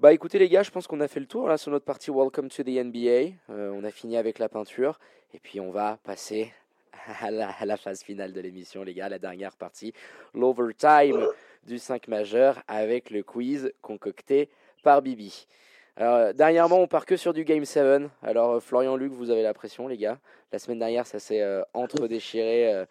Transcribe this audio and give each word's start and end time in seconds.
Bah 0.00 0.12
écoutez 0.12 0.38
les 0.38 0.48
gars, 0.48 0.62
je 0.62 0.70
pense 0.70 0.86
qu'on 0.86 1.00
a 1.00 1.08
fait 1.08 1.18
le 1.18 1.26
tour 1.26 1.48
là 1.48 1.58
sur 1.58 1.72
notre 1.72 1.84
partie 1.84 2.12
Welcome 2.12 2.50
to 2.50 2.62
the 2.62 2.68
NBA. 2.68 3.34
Euh, 3.50 3.72
on 3.74 3.82
a 3.82 3.90
fini 3.90 4.16
avec 4.16 4.38
la 4.38 4.48
peinture 4.48 5.00
et 5.34 5.40
puis 5.40 5.58
on 5.58 5.72
va 5.72 5.98
passer 6.04 6.52
à 7.20 7.32
la, 7.32 7.76
phase 7.76 8.04
finale 8.04 8.32
de 8.32 8.40
l'émission 8.40 8.84
les 8.84 8.94
gars, 8.94 9.08
la 9.08 9.18
dernière 9.18 9.56
partie, 9.56 9.92
l'overtime 10.34 11.26
du 11.66 11.80
5 11.80 12.06
majeur 12.06 12.62
avec 12.68 13.10
le 13.10 13.24
quiz 13.24 13.72
concocté 13.82 14.50
par 14.84 15.02
Bibi. 15.02 15.48
Alors, 15.96 16.32
dernièrement, 16.32 16.78
on 16.78 16.86
part 16.86 17.04
que 17.04 17.16
sur 17.16 17.32
du 17.32 17.42
Game 17.42 17.64
7. 17.64 18.02
Alors, 18.22 18.52
euh, 18.52 18.60
Florian 18.60 18.94
Luc, 18.94 19.10
vous 19.10 19.30
avez 19.30 19.42
la 19.42 19.52
pression, 19.52 19.88
les 19.88 19.96
gars. 19.96 20.20
La 20.52 20.60
semaine 20.60 20.78
dernière, 20.78 21.08
ça 21.08 21.18
s'est 21.18 21.42
euh, 21.42 21.62
entre-déchiré. 21.74 22.84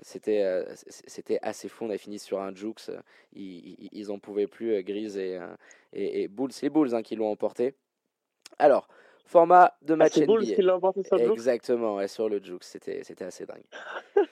c'était, 0.00 0.64
c'était 0.86 1.40
assez 1.42 1.68
fou. 1.68 1.86
On 1.86 1.90
a 1.90 1.98
fini 1.98 2.20
sur 2.20 2.40
un 2.40 2.54
Jukes. 2.54 2.88
Ils, 3.34 3.74
ils, 3.80 3.88
ils 3.90 4.12
en 4.12 4.20
pouvaient 4.20 4.46
plus, 4.46 4.80
Grise 4.84 5.16
et, 5.16 5.40
et, 5.92 6.22
et 6.22 6.28
Bulls. 6.28 6.52
C'est 6.52 6.66
les 6.66 6.70
Bulls 6.70 6.94
hein, 6.94 7.02
qui 7.02 7.16
l'ont 7.16 7.30
emporté. 7.30 7.74
Alors, 8.58 8.88
format 9.24 9.76
de 9.82 9.94
Ah, 9.94 9.96
match 9.96 10.12
c'est 10.14 10.26
Bulls 10.26 10.42
NBA. 10.44 10.54
qui 10.54 10.62
l'a 10.62 10.76
emporté 10.76 11.02
sur 11.02 11.16
le 11.16 11.32
Exactement, 11.32 11.96
ouais, 11.96 12.08
sur 12.08 12.28
le 12.28 12.42
Jukes. 12.42 12.64
C'était, 12.64 13.02
c'était 13.04 13.24
assez 13.24 13.46
dingue. 13.46 13.64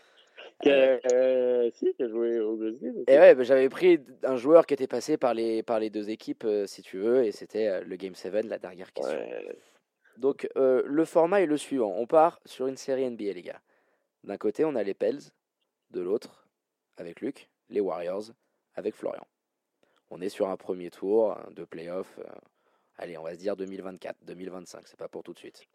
Qui 0.63 0.71
a, 0.71 1.01
euh, 1.11 1.71
si, 1.73 1.95
qui 1.95 2.03
a 2.03 2.09
joué 2.09 2.39
au. 2.39 2.63
Et 3.09 3.19
ouais, 3.19 3.35
bah, 3.35 3.43
j'avais 3.45 3.71
pris 3.71 3.99
un 4.25 4.37
joueur 4.37 4.67
qui 4.67 4.75
était 4.75 4.87
passé 4.87 5.17
par 5.17 5.33
les, 5.33 5.63
par 5.63 5.81
les 5.81 5.89
deux 5.89 6.11
équipes, 6.11 6.45
euh, 6.45 6.67
si 6.67 6.83
tu 6.83 6.99
veux, 6.99 7.25
et 7.25 7.33
c'était 7.33 7.67
euh, 7.67 7.81
le 7.83 7.97
Game 7.97 8.15
7, 8.15 8.45
la 8.45 8.59
dernière 8.59 8.93
question. 8.93 9.17
Ouais. 9.17 9.59
Donc, 10.19 10.47
euh, 10.59 10.83
le 10.85 11.07
format 11.07 11.41
est 11.41 11.47
le 11.47 11.57
suivant. 11.57 11.95
On 11.97 12.07
part 12.07 12.41
sur 12.45 12.67
une 12.67 12.77
série 12.77 13.09
NBA, 13.11 13.33
les 13.33 13.41
gars. 13.41 13.63
D'un 14.23 14.37
côté, 14.37 14.67
on 14.67 14.75
a 14.75 14.83
les 14.83 14.93
Pels. 14.93 15.21
De 15.93 16.03
l'autre, 16.03 16.47
avec 16.99 17.23
Luc, 17.23 17.49
les 17.71 17.81
Warriors, 17.81 18.25
avec 18.75 18.95
Florian. 18.95 19.27
On 20.11 20.21
est 20.21 20.29
sur 20.29 20.49
un 20.49 20.57
premier 20.57 20.91
tour 20.91 21.33
hein, 21.33 21.49
de 21.53 21.65
playoff. 21.65 22.19
euh, 22.19 22.25
allez, 22.99 23.17
on 23.17 23.23
va 23.23 23.35
se 23.35 23.39
dire 23.39 23.57
2024, 23.57 24.17
2025. 24.25 24.83
C'est 24.87 24.99
pas 24.99 25.09
pour 25.09 25.23
tout 25.23 25.33
de 25.33 25.39
suite. 25.39 25.67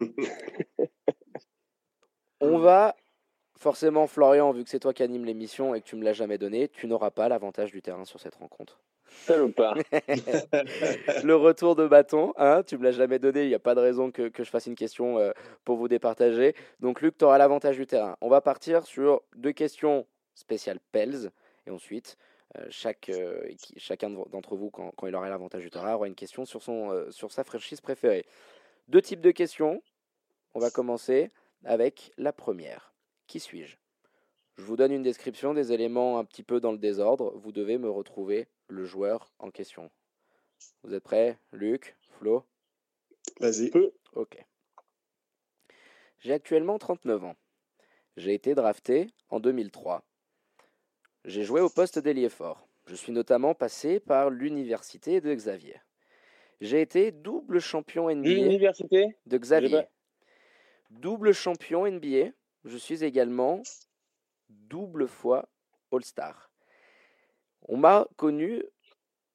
On 2.40 2.58
va. 2.58 2.94
Forcément, 3.58 4.06
Florian, 4.06 4.52
vu 4.52 4.62
que 4.64 4.70
c'est 4.70 4.80
toi 4.80 4.92
qui 4.92 5.02
anime 5.02 5.24
l'émission 5.24 5.74
et 5.74 5.80
que 5.80 5.86
tu 5.86 5.96
me 5.96 6.04
l'as 6.04 6.12
jamais 6.12 6.36
donné, 6.36 6.68
tu 6.68 6.86
n'auras 6.86 7.10
pas 7.10 7.28
l'avantage 7.28 7.72
du 7.72 7.80
terrain 7.80 8.04
sur 8.04 8.20
cette 8.20 8.34
rencontre. 8.34 8.78
Salopard. 9.06 9.78
le 11.24 11.34
retour 11.34 11.74
de 11.74 11.86
bâton, 11.88 12.34
hein, 12.36 12.62
tu 12.64 12.76
me 12.76 12.84
l'as 12.84 12.92
jamais 12.92 13.18
donné, 13.18 13.44
il 13.44 13.48
n'y 13.48 13.54
a 13.54 13.58
pas 13.58 13.74
de 13.74 13.80
raison 13.80 14.10
que, 14.10 14.28
que 14.28 14.44
je 14.44 14.50
fasse 14.50 14.66
une 14.66 14.74
question 14.74 15.18
euh, 15.18 15.32
pour 15.64 15.78
vous 15.78 15.88
départager. 15.88 16.54
Donc 16.80 17.00
Luc, 17.00 17.16
tu 17.16 17.24
auras 17.24 17.38
l'avantage 17.38 17.76
du 17.76 17.86
terrain. 17.86 18.18
On 18.20 18.28
va 18.28 18.42
partir 18.42 18.84
sur 18.84 19.22
deux 19.34 19.52
questions 19.52 20.06
spéciales 20.34 20.80
Pels, 20.92 21.30
et 21.66 21.70
ensuite, 21.70 22.18
chaque, 22.70 23.08
euh, 23.08 23.48
chacun 23.76 24.10
de- 24.10 24.28
d'entre 24.30 24.56
vous, 24.56 24.70
quand, 24.70 24.90
quand 24.92 25.06
il 25.06 25.14
aura 25.14 25.28
l'avantage 25.28 25.62
du 25.62 25.70
terrain, 25.70 25.94
aura 25.94 26.06
une 26.06 26.14
question 26.14 26.44
sur, 26.44 26.62
son, 26.62 26.90
euh, 26.90 27.10
sur 27.10 27.32
sa 27.32 27.44
franchise 27.44 27.80
préférée. 27.80 28.24
Deux 28.88 29.02
types 29.02 29.20
de 29.20 29.30
questions. 29.30 29.82
On 30.54 30.60
va 30.60 30.70
commencer 30.70 31.30
avec 31.64 32.12
la 32.16 32.32
première. 32.32 32.94
Qui 33.26 33.40
suis-je? 33.40 33.76
Je 34.56 34.62
vous 34.62 34.76
donne 34.76 34.92
une 34.92 35.02
description 35.02 35.52
des 35.52 35.72
éléments 35.72 36.18
un 36.18 36.24
petit 36.24 36.42
peu 36.42 36.60
dans 36.60 36.72
le 36.72 36.78
désordre. 36.78 37.36
Vous 37.36 37.52
devez 37.52 37.76
me 37.76 37.90
retrouver 37.90 38.48
le 38.68 38.84
joueur 38.86 39.30
en 39.38 39.50
question. 39.50 39.90
Vous 40.82 40.94
êtes 40.94 41.02
prêts? 41.02 41.38
Luc? 41.52 41.96
Flo? 42.18 42.44
Vas-y. 43.40 43.70
Ok. 44.14 44.42
J'ai 46.20 46.32
actuellement 46.32 46.78
39 46.78 47.24
ans. 47.24 47.36
J'ai 48.16 48.32
été 48.32 48.54
drafté 48.54 49.08
en 49.28 49.40
2003. 49.40 50.02
J'ai 51.26 51.42
joué 51.42 51.60
au 51.60 51.68
poste 51.68 51.98
d'ailier 51.98 52.28
fort. 52.28 52.68
Je 52.86 52.94
suis 52.94 53.10
notamment 53.10 53.52
passé 53.52 53.98
par 53.98 54.30
l'université 54.30 55.20
de 55.20 55.34
Xavier. 55.34 55.74
J'ai 56.60 56.80
été 56.80 57.10
double 57.10 57.58
champion 57.58 58.08
NBA 58.14 58.58
de 59.26 59.36
Xavier. 59.36 59.82
Double 60.90 61.32
champion 61.32 61.90
NBA. 61.90 62.30
Je 62.64 62.76
suis 62.76 63.02
également 63.02 63.60
double 64.50 65.08
fois 65.08 65.48
All-Star. 65.90 66.48
On 67.62 67.76
m'a 67.76 68.06
connu 68.16 68.62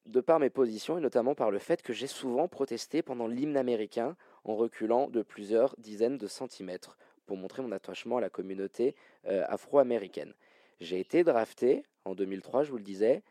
de 0.06 0.22
par 0.22 0.40
mes 0.40 0.50
positions 0.50 0.98
et 0.98 1.02
notamment 1.02 1.36
par 1.36 1.52
le 1.52 1.60
fait 1.60 1.82
que 1.82 1.92
j'ai 1.92 2.08
souvent 2.08 2.48
protesté 2.48 3.02
pendant 3.02 3.28
l'hymne 3.28 3.58
américain 3.58 4.16
en 4.46 4.56
reculant 4.56 5.10
de 5.10 5.24
plusieurs 5.24 5.76
dizaines 5.78 6.18
de 6.18 6.28
centimètres 6.28 6.98
pour 7.26 7.36
montrer 7.36 7.62
mon 7.62 7.74
attachement 7.74 8.16
à 8.16 8.22
la 8.22 8.30
communauté 8.30 8.96
euh, 9.26 9.44
afro-américaine. 9.50 10.34
J'ai 10.82 11.00
été 11.00 11.24
drafté 11.24 11.84
en 12.06 12.16
2003, 12.16 12.64
je 12.64 12.72
vous 12.72 12.78
le 12.78 12.84
disais, 12.84 13.24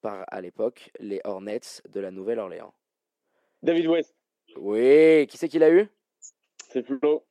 par 0.00 0.24
à 0.28 0.40
l'époque 0.40 0.90
les 1.00 1.20
Hornets 1.24 1.60
de 1.88 2.00
la 2.00 2.10
Nouvelle-Orléans. 2.10 2.72
David 3.62 3.86
West. 3.88 4.14
Oui, 4.56 5.26
qui 5.28 5.36
c'est 5.36 5.48
qui 5.48 5.58
l'a 5.58 5.70
eu? 5.70 5.88
C'est 6.70 6.84
Flo. 6.84 7.24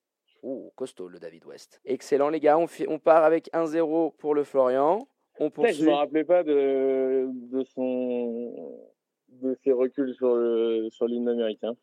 Ouh, 0.43 0.71
costaud 0.75 1.07
le 1.07 1.19
David 1.19 1.45
West. 1.45 1.81
Excellent 1.85 2.29
les 2.29 2.39
gars, 2.39 2.57
on, 2.57 2.67
on 2.87 2.99
part 2.99 3.23
avec 3.23 3.49
1-0 3.53 4.15
pour 4.17 4.35
le 4.35 4.43
Florian. 4.43 5.07
On 5.39 5.49
Putain, 5.49 5.71
je 5.71 5.83
poursuit. 5.83 5.83
me 5.85 5.91
rappelais 5.93 6.23
pas 6.23 6.43
de, 6.43 7.27
de 7.31 7.63
son 7.63 8.79
de 9.29 9.55
ses 9.63 9.71
reculs 9.71 10.13
sur 10.15 10.35
le 10.35 10.89
sur 10.89 11.05
l'hymne 11.07 11.29
américain. 11.29 11.75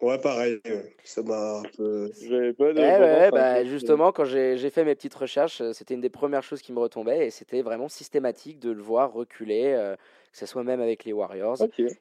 Ouais, 0.00 0.18
pareil. 0.18 0.60
Ça 1.04 1.22
m'a 1.22 1.58
un 1.58 1.62
peu. 1.76 2.10
J'avais 2.22 2.52
pas 2.54 2.72
de. 2.72 2.78
Ouais, 2.80 2.98
ouais, 2.98 3.30
bah, 3.30 3.64
justement, 3.64 4.12
quand 4.12 4.24
j'ai 4.24 4.70
fait 4.70 4.84
mes 4.84 4.94
petites 4.94 5.14
recherches, 5.14 5.60
euh, 5.60 5.72
c'était 5.72 5.94
une 5.94 6.00
des 6.00 6.08
premières 6.10 6.42
choses 6.42 6.62
qui 6.62 6.72
me 6.72 6.78
retombait 6.78 7.26
et 7.26 7.30
c'était 7.30 7.60
vraiment 7.62 7.88
systématique 7.88 8.58
de 8.58 8.70
le 8.70 8.80
voir 8.82 9.12
reculer, 9.12 9.72
euh, 9.74 9.96
que 9.96 10.38
ce 10.38 10.46
soit 10.46 10.64
même 10.64 10.80
avec 10.80 11.04
les 11.04 11.12
Warriors. 11.12 11.56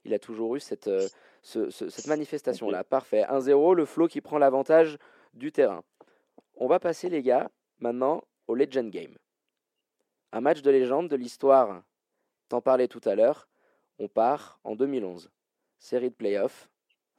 Il 0.06 0.14
a 0.14 0.20
toujours 0.20 0.56
eu 0.56 0.60
cette, 0.60 0.88
euh, 0.88 1.08
ce- 1.42 1.70
ce- 1.70 1.90
cette 1.90 2.08
manifestation-là. 2.08 2.84
Parfait. 2.86 3.24
1-0, 3.28 3.74
le 3.74 3.86
flow 3.86 4.08
qui 4.08 4.22
prend 4.22 4.38
l'avantage 4.38 4.98
du 5.34 5.52
terrain. 5.52 5.84
On 6.56 6.68
va 6.68 6.80
passer, 6.80 7.10
les 7.10 7.22
gars, 7.22 7.50
maintenant 7.80 8.24
au 8.48 8.56
Legend 8.56 8.90
Game. 8.90 9.16
Un 10.32 10.42
match 10.42 10.62
de 10.62 10.72
légende 10.72 11.10
de 11.10 11.16
l'histoire. 11.16 11.82
T'en 12.50 12.62
parlais 12.62 12.88
tout 12.88 13.02
à 13.06 13.16
l'heure. 13.16 13.48
On 14.00 14.08
part 14.08 14.60
en 14.64 14.76
2011. 14.76 15.30
Série 15.80 16.10
de 16.10 16.16
playoffs 16.16 16.70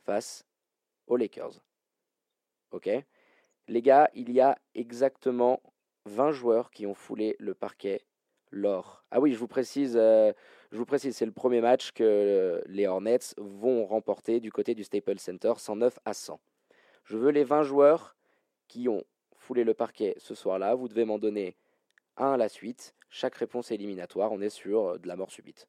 face 0.05 0.45
aux 1.11 1.17
Lakers. 1.17 1.61
Ok 2.71 2.89
Les 3.69 3.83
gars, 3.83 4.11
il 4.15 4.33
y 4.33 4.41
a 4.41 4.57
exactement 4.75 5.61
20 6.07 6.33
joueurs 6.33 6.71
qui 6.71 6.87
ont 6.87 6.95
foulé 6.95 7.37
le 7.39 7.55
parquet 7.55 8.07
lors. 8.53 9.05
Ah 9.11 9.21
oui, 9.21 9.33
je 9.33 9.39
vous 9.39 9.49
précise, 9.49 9.97
euh, 9.97 10.33
je 10.73 10.79
vous 10.79 10.87
précise, 10.87 11.17
c'est 11.17 11.27
le 11.27 11.33
premier 11.33 11.61
match 11.61 11.93
que 11.93 12.05
euh, 12.05 12.63
les 12.67 12.87
Hornets 12.87 13.35
vont 13.37 13.85
remporter 13.85 14.41
du 14.41 14.51
côté 14.51 14.75
du 14.75 14.85
Staples 14.85 15.19
Center, 15.19 15.53
109 15.57 15.99
à 16.05 16.15
100. 16.15 16.41
Je 17.05 17.17
veux 17.17 17.31
les 17.31 17.45
20 17.45 17.65
joueurs 17.65 18.17
qui 18.69 18.89
ont 18.89 19.05
foulé 19.37 19.65
le 19.65 19.75
parquet 19.75 20.15
ce 20.19 20.35
soir-là. 20.35 20.75
Vous 20.75 20.89
devez 20.89 21.05
m'en 21.05 21.19
donner 21.19 21.57
un 22.17 22.33
à 22.33 22.37
la 22.37 22.49
suite. 22.49 22.95
Chaque 23.09 23.35
réponse 23.35 23.71
est 23.71 23.75
éliminatoire. 23.75 24.33
On 24.33 24.41
est 24.41 24.51
sur 24.51 24.91
euh, 24.91 24.99
de 24.99 25.09
la 25.09 25.17
mort 25.17 25.31
subite. 25.31 25.69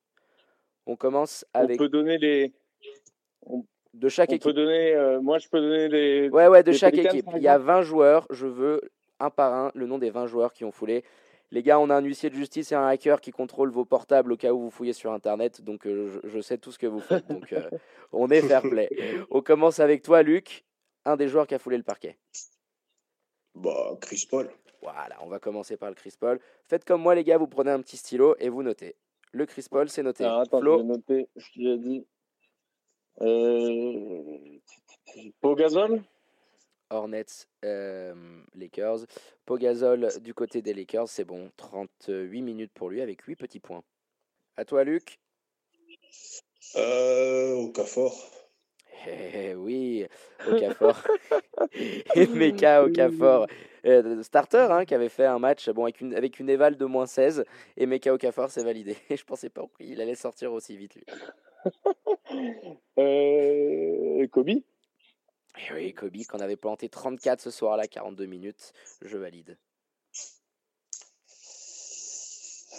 On 0.86 0.96
commence 0.96 1.46
On 1.54 1.60
avec 1.60 1.78
peut 1.78 1.90
donner 1.90 2.18
les. 2.18 2.54
De 3.94 4.10
chaque 4.10 4.30
On 4.30 4.34
équipe. 4.34 4.44
peut 4.44 4.54
donner. 4.54 4.94
euh, 4.96 5.22
moi, 5.22 5.38
je 5.38 5.48
peux 5.50 5.60
donner 5.60 5.88
les. 5.90 6.30
Ouais, 6.30 6.48
ouais, 6.48 6.64
de 6.64 6.72
chaque 6.72 6.98
équipe. 6.98 7.26
Il 7.36 7.42
y 7.42 7.48
a 7.48 7.54
exemple 7.56 7.68
20 7.68 7.82
joueurs. 7.84 8.28
Je 8.30 8.48
veux 8.48 8.82
un 9.20 9.30
par 9.30 9.54
un 9.54 9.72
le 9.76 9.86
nom 9.86 9.98
des 9.98 10.10
20 10.10 10.28
joueurs 10.28 10.54
qui 10.54 10.64
ont 10.66 10.72
foulé. 10.72 11.04
Les 11.54 11.64
gars, 11.64 11.80
on 11.80 11.90
a 11.90 11.96
un 11.96 12.02
huissier 12.02 12.30
de 12.30 12.36
justice 12.36 12.72
et 12.72 12.76
un 12.76 12.88
hacker 12.88 13.20
qui 13.20 13.32
contrôle 13.32 13.72
vos 13.72 13.84
portables 13.84 14.32
au 14.32 14.38
cas 14.38 14.54
où 14.54 14.60
vous 14.62 14.70
fouillez 14.72 14.94
sur 14.94 15.12
Internet. 15.12 15.62
Donc, 15.62 15.86
euh, 15.86 16.20
je, 16.24 16.30
je 16.30 16.40
sais 16.40 16.58
tout 16.58 16.72
ce 16.72 16.80
que 16.80 16.88
vous 16.88 17.02
faites. 17.02 17.28
Donc, 17.28 17.52
euh, 17.52 17.70
on 18.14 18.30
est 18.30 18.42
fair 18.42 18.62
play. 18.62 18.90
On 19.30 19.42
commence 19.42 19.80
avec 19.82 20.02
toi, 20.02 20.24
Luc, 20.24 20.64
un 21.04 21.18
des 21.18 21.28
joueurs 21.28 21.48
qui 21.48 21.56
a 21.56 21.60
foulé 21.60 21.76
le 21.76 21.84
parquet. 21.84 22.18
Bah, 23.56 23.98
Chris 24.00 24.26
Paul. 24.30 24.50
Voilà, 24.82 25.18
on 25.22 25.28
va 25.28 25.40
commencer 25.40 25.76
par 25.78 25.90
le 25.90 25.96
Chris 25.96 26.14
Paul. 26.20 26.40
Faites 26.68 26.86
comme 26.86 27.02
moi, 27.02 27.16
les 27.16 27.24
gars, 27.26 27.38
vous 27.38 27.48
prenez 27.48 27.72
un 27.72 27.82
petit 27.82 27.98
stylo 27.98 28.36
et 28.40 28.48
vous 28.50 28.64
notez. 28.64 28.96
Le 29.34 29.46
Chris 29.46 29.66
Paul, 29.70 29.90
c'est 29.90 30.04
noté. 30.04 30.24
Alors, 30.24 30.40
attends, 30.40 30.58
je 30.60 30.64
Flo, 30.64 30.78
vais 30.78 30.84
noter 30.84 31.28
ce 31.38 31.50
qu'il 31.52 31.70
a 31.70 31.78
dit. 31.78 32.06
Euh... 33.22 34.60
Pogazol 35.42 36.02
Hornets, 36.92 37.48
euh, 37.64 38.14
Lakers. 38.54 39.06
Pogazol 39.46 40.10
du 40.22 40.34
côté 40.34 40.62
des 40.62 40.74
Lakers, 40.74 41.08
c'est 41.08 41.24
bon. 41.24 41.50
38 41.58 42.42
minutes 42.42 42.72
pour 42.74 42.90
lui 42.90 43.02
avec 43.02 43.22
8 43.22 43.36
petits 43.36 43.60
points. 43.60 43.84
À 44.58 44.66
toi, 44.66 44.84
Luc. 44.84 45.20
Euh, 46.76 47.54
Okafor. 47.56 48.14
Eh 49.08 49.56
oui, 49.56 50.06
Okafor. 50.48 51.02
Emeka 52.16 52.84
Okafor. 52.84 53.48
Euh, 53.84 54.22
starter 54.22 54.68
hein, 54.70 54.86
qui 54.86 54.94
avait 54.94 55.10
fait 55.10 55.26
un 55.26 55.40
match 55.40 55.68
bon, 55.72 55.84
avec, 55.84 56.02
une, 56.02 56.14
avec 56.14 56.40
une 56.40 56.50
éval 56.50 56.78
de 56.78 56.86
moins 56.86 57.08
16. 57.08 57.46
Et 57.78 57.86
Meka 57.86 58.14
Okafor, 58.14 58.52
c'est 58.52 58.64
validé. 58.64 58.96
Je 59.10 59.24
pensais 59.24 59.50
pas 59.50 59.64
qu'il 59.78 60.00
allait 60.02 60.16
sortir 60.16 60.54
aussi 60.54 60.78
vite, 60.78 60.96
lui. 60.96 61.06
euh... 62.98 64.28
Kobe 64.28 64.50
Et 64.50 64.64
oui, 65.74 65.94
Kobe, 65.94 66.18
qu'on 66.28 66.40
avait 66.40 66.56
planté 66.56 66.90
34 66.90 67.42
ce 67.42 67.52
soir-là, 67.52 67.88
42 67.88 68.26
minutes. 68.26 68.74
Je 69.02 69.18
valide. 69.18 69.58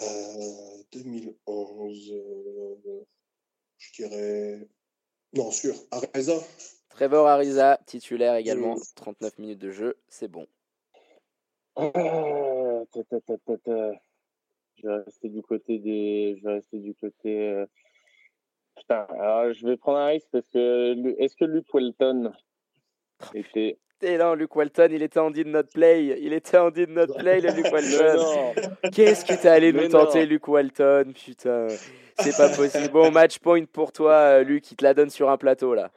Euh, 0.01 0.83
2011. 0.91 2.11
euh, 2.11 3.05
je 3.77 3.93
dirais 3.93 4.67
Non, 5.33 5.51
sûr. 5.51 5.75
Areza. 5.91 6.33
Trevor 6.89 7.27
Ariza, 7.27 7.79
titulaire 7.85 8.35
également, 8.35 8.75
Mm. 8.75 8.81
39 8.95 9.37
minutes 9.39 9.59
de 9.59 9.71
jeu, 9.71 9.97
c'est 10.07 10.27
bon. 10.27 10.47
Ta, 11.75 11.91
ta, 11.91 13.21
ta, 13.21 13.37
ta, 13.37 13.57
ta. 13.57 13.91
Je 14.75 14.87
vais 14.87 14.95
rester 15.03 15.29
du 15.29 15.41
côté 15.41 15.79
des. 15.79 16.35
Je 16.37 16.43
vais 16.47 16.53
rester 16.55 16.77
du 16.79 16.93
côté. 16.93 17.65
Putain, 18.87 19.05
alors 19.19 19.53
je 19.53 19.65
vais 19.65 19.77
prendre 19.77 19.99
un 19.99 20.07
risque 20.07 20.27
parce 20.31 20.47
que. 20.49 21.21
Est-ce 21.21 21.35
que 21.35 21.45
Luke 21.45 21.73
Welton 21.73 22.31
était. 23.33 23.77
Et 24.01 24.17
non, 24.17 24.33
Luke 24.33 24.53
Walton, 24.55 24.89
il 24.91 25.01
était 25.01 25.19
en 25.19 25.31
did 25.31 25.47
not 25.47 25.63
play. 25.73 26.19
Il 26.21 26.33
était 26.33 26.57
en 26.57 26.69
did 26.71 26.89
not 26.89 27.07
play, 27.17 27.39
le 27.39 27.51
Luke 27.51 27.71
Walton. 27.71 28.53
Qu'est-ce 28.91 29.23
que 29.23 29.41
t'es 29.41 29.47
allé 29.47 29.71
nous 29.71 29.87
tenter. 29.87 30.25
Luke 30.25 30.47
Walton? 30.47 31.13
Putain, 31.13 31.67
c'est 32.19 32.35
pas 32.35 32.49
possible. 32.49 32.89
Bon, 32.89 33.11
match 33.11 33.39
point 33.39 33.63
pour 33.63 33.93
toi, 33.93 34.11
euh, 34.13 34.43
Luc. 34.43 34.69
Il 34.71 34.75
te 34.75 34.83
la 34.83 34.93
donne 34.93 35.09
sur 35.09 35.29
un 35.29 35.37
plateau, 35.37 35.73
là. 35.73 35.91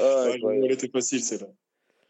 Ah, 0.00 0.24
Ouais, 0.26 0.40
ouais. 0.42 0.60
Elle 0.64 0.72
était 0.72 0.88
facile, 0.88 1.20
celle-là. 1.22 1.46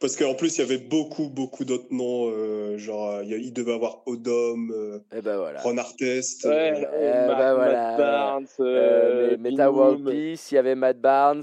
Parce 0.01 0.17
qu'en 0.17 0.35
plus, 0.35 0.57
il 0.59 0.61
y 0.61 0.65
avait 0.65 0.79
beaucoup, 0.79 1.29
beaucoup 1.29 1.65
d'autres 1.65 1.93
noms. 1.93 2.29
euh, 2.31 2.77
genre, 2.79 3.23
il 3.23 3.31
y 3.31 3.35
a- 3.35 3.39
il 3.39 3.53
devait 3.53 3.73
avoir 3.75 4.03
Odom, 4.07 4.71
euh, 4.73 4.99
Et 5.17 5.21
ben 5.23 5.37
voilà. 5.37 5.61
Ron 5.61 5.79
Artest. 5.79 6.45
Ouais, 6.45 6.87
euh, 6.93 7.27
Matt, 7.29 7.39
bah 7.39 7.55
Matt. 7.57 7.99
Barnes, 7.99 8.47
Euh, 8.61 9.37
Meta 9.39 9.71
World. 9.71 10.05
Peace, 10.11 10.51
il 10.51 10.55
y 10.57 10.59
avait 10.59 10.75
Matt 10.75 11.01
Barnes, 11.01 11.43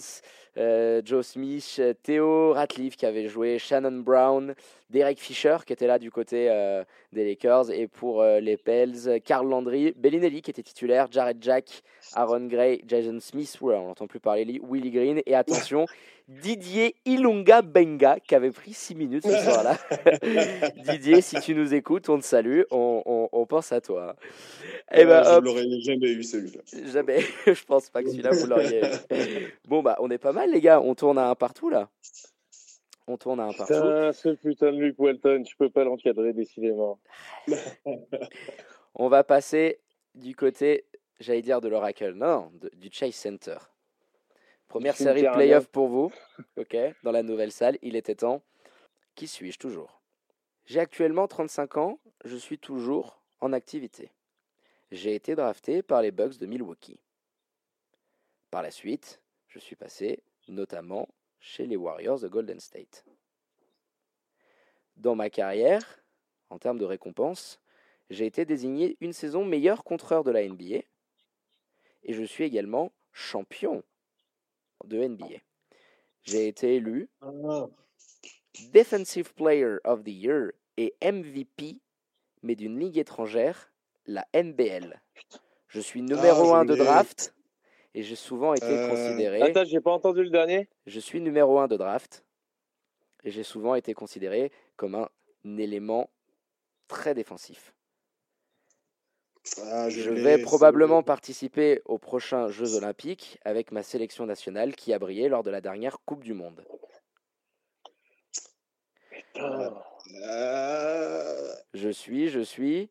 euh, 0.58 1.02
Joe 1.04 1.26
Smith, 1.26 1.82
Theo 2.04 2.52
Ratliff 2.54 2.98
qui 2.98 3.06
avait 3.06 3.28
joué, 3.30 3.58
Shannon 3.58 4.00
Brown, 4.02 4.54
Derek 4.92 5.20
Fisher 5.20 5.58
qui 5.66 5.74
était 5.74 5.88
là 5.88 5.98
du 6.00 6.12
côté 6.12 6.48
euh, 6.50 6.84
des 7.14 7.26
Lakers, 7.26 7.72
et 7.72 7.88
pour 7.88 8.22
euh, 8.22 8.40
les 8.40 8.58
Pels, 8.58 9.22
Carl 9.26 9.48
Landry, 9.48 9.94
Bellinelli 9.98 10.42
qui 10.42 10.52
était 10.52 10.64
titulaire, 10.64 11.08
Jared 11.12 11.38
Jack, 11.42 11.82
Aaron 12.14 12.46
Gray, 12.48 12.82
Jason 12.88 13.20
Smith, 13.20 13.58
ouais, 13.62 13.76
on 13.76 13.88
n'entend 13.88 14.08
plus 14.08 14.20
parler, 14.20 14.60
Willie 14.64 14.92
Green, 14.92 15.22
et 15.26 15.36
attention, 15.36 15.86
Didier 16.28 16.96
Ilunga 17.06 17.62
Benga 17.62 18.20
qui 18.20 18.36
avait 18.36 18.52
pris 18.52 18.72
6 18.74 18.96
minutes 18.96 19.26
ce 19.26 19.36
soir-là. 19.38 19.78
Didier, 20.92 21.20
si 21.22 21.40
tu 21.42 21.54
nous 21.56 21.74
écoutes, 21.74 22.08
on 22.10 22.20
te 22.20 22.24
salue, 22.24 22.62
on, 22.72 23.02
on- 23.06 23.30
on 23.34 23.46
pense 23.46 23.72
à 23.74 23.82
toi. 23.82 24.16
Et 24.94 25.02
euh, 25.02 25.06
ben, 25.06 25.24
je 25.24 25.30
hop, 25.30 25.44
l'aurais 25.46 25.66
jamais 25.82 26.12
eu, 26.12 26.24
celui-là. 26.24 26.62
Jamais. 26.92 27.20
je 27.46 27.64
pense 27.66 27.90
pas 27.90 28.02
que 28.04 28.10
celui-là, 28.10 28.30
vous 28.32 28.46
l'auriez. 28.48 28.82
Bon, 29.68 29.82
bah, 29.82 29.98
on 30.00 30.10
est 30.10 30.18
pas 30.18 30.32
mal, 30.32 30.52
les 30.52 30.62
gars. 30.62 30.80
On 30.80 30.96
tourne 30.96 31.18
à 31.18 31.30
un 31.30 31.36
partout, 31.36 31.70
là. 31.70 31.90
On 33.12 33.18
tourne 33.18 33.42
à 33.42 33.44
un 33.44 33.52
partout. 33.52 33.74
Putain, 33.74 34.14
ce 34.14 34.30
putain 34.30 34.72
de 34.72 34.78
Luke 34.78 34.98
Welton, 34.98 35.44
je 35.46 35.54
peux 35.58 35.70
pas 35.70 35.84
l'encadrer 35.84 36.32
décidément. 36.32 36.98
On 38.96 39.10
va 39.10 39.26
passer 39.26 39.82
du 40.16 40.34
côté, 40.34 40.86
j'allais 41.20 41.42
dire 41.42 41.60
de 41.60 41.68
l'Oracle. 41.68 42.14
Non, 42.14 42.52
de- 42.54 42.72
du 42.74 42.88
Chase 42.90 43.16
Center. 43.16 43.58
Première 44.70 44.96
série 44.96 45.24
playoffs 45.34 45.68
pour 45.68 45.90
vous. 45.90 46.10
OK, 46.56 46.78
dans 47.04 47.12
la 47.12 47.22
nouvelle 47.22 47.52
salle. 47.52 47.78
Il 47.82 47.98
était 47.98 48.16
temps. 48.16 48.42
Qui 49.16 49.28
suis-je 49.28 49.60
toujours? 49.60 50.02
J'ai 50.66 50.80
actuellement 50.80 51.28
35 51.28 51.76
ans. 51.76 52.00
Je 52.24 52.38
suis 52.38 52.60
toujours 52.60 53.22
en 53.42 53.52
activité. 53.52 54.10
J'ai 54.92 55.16
été 55.16 55.36
drafté 55.36 55.82
par 55.84 56.02
les 56.02 56.12
Bucks 56.12 56.38
de 56.38 56.46
Milwaukee. 56.46 57.02
Par 58.52 58.62
la 58.62 58.72
suite, 58.72 59.22
je 59.50 59.60
suis 59.60 59.76
passé 59.76 60.24
notamment 60.48 61.10
chez 61.42 61.66
les 61.66 61.76
Warriors 61.76 62.20
de 62.20 62.28
Golden 62.30 62.60
State. 62.60 63.04
Dans 64.96 65.16
ma 65.16 65.30
carrière, 65.30 66.00
en 66.50 66.60
termes 66.60 66.78
de 66.78 66.86
récompenses, 66.86 67.60
j'ai 68.10 68.26
été 68.26 68.46
désigné 68.46 68.96
une 69.02 69.14
saison 69.14 69.44
meilleur 69.44 69.84
contreur 69.84 70.24
de 70.24 70.32
la 70.32 70.48
NBA 70.48 70.84
et 72.04 72.14
je 72.14 72.24
suis 72.24 72.44
également 72.44 72.92
champion 73.12 73.84
de 74.86 75.04
NBA. 75.04 75.40
J'ai 76.24 76.48
été 76.48 76.76
élu 76.76 77.10
Ah, 77.22 77.68
Defensive 78.74 79.34
Player 79.34 79.78
of 79.84 80.04
the 80.04 80.10
Year 80.10 80.52
et 80.78 80.94
MVP, 81.02 81.80
mais 82.44 82.56
d'une 82.56 82.80
ligue 82.80 82.98
étrangère, 82.98 83.72
la 84.06 84.28
NBL. 84.34 85.02
Je 85.68 85.80
suis 85.80 86.02
numéro 86.02 86.46
je 86.46 86.54
1 86.54 86.66
de 86.66 86.74
l'ai. 86.74 86.84
draft 86.84 87.34
et 87.94 88.04
j'ai 88.04 88.16
souvent 88.16 88.54
été 88.54 88.66
Euh, 88.66 88.90
considéré. 88.90 89.42
Attends, 89.42 89.64
j'ai 89.66 89.82
pas 89.82 89.92
entendu 89.92 90.24
le 90.24 90.30
dernier 90.30 90.70
Je 90.86 91.00
suis 91.00 91.22
numéro 91.22 91.60
1 91.60 91.68
de 91.68 91.78
draft 91.78 92.24
et 93.24 93.32
j'ai 93.32 93.44
souvent 93.44 93.76
été 93.76 93.94
considéré 93.94 94.52
comme 94.78 94.96
un 94.96 95.10
élément 95.58 96.10
très 96.88 97.14
défensif. 97.14 97.74
ah, 99.64 99.90
Je 99.90 100.10
vais 100.10 100.38
probablement 100.42 101.04
participer 101.04 101.82
aux 101.86 101.98
prochains 101.98 102.50
Jeux 102.50 102.76
Olympiques 102.76 103.40
avec 103.44 103.72
ma 103.72 103.84
sélection 103.84 104.26
nationale 104.26 104.76
qui 104.76 104.94
a 104.94 105.00
brillé 105.00 105.30
lors 105.30 105.44
de 105.44 105.50
la 105.52 105.62
dernière 105.62 106.00
Coupe 106.06 106.24
du 106.24 106.34
Monde. 106.34 106.66
Putain. 109.10 109.82
Je 111.74 111.90
suis, 111.90 112.28
je 112.30 112.42
suis. 112.42 112.90